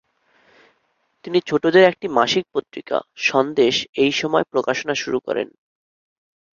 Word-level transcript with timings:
তিনি 1.25 1.39
ছোটদের 1.47 1.83
একটি 1.83 2.07
মাসিক 2.09 2.45
পত্রিকা, 2.53 2.97
'সন্দেশ', 3.19 3.81
এই 3.95 4.11
সময় 4.11 4.45
প্রকাশনা 4.51 4.93
শুরু 4.95 5.19
করেন। 5.19 5.47